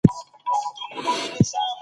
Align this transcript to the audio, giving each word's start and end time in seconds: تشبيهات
تشبيهات 0.89 1.77